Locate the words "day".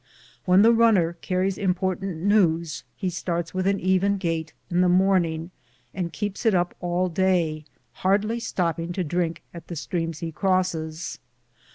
7.07-7.65